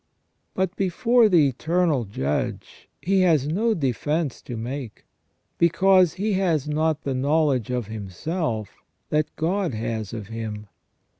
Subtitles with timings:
[0.55, 5.05] But before the Eternal Judge he has no defence to make,
[5.59, 8.77] because he has not the knowledge of himself
[9.09, 10.65] that God has of him.